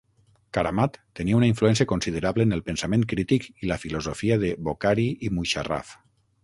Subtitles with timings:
[0.57, 5.35] Karamat tenia una influència considerable en el pensament crític i la filosofia de Bokhari i
[5.39, 5.97] Musharraf.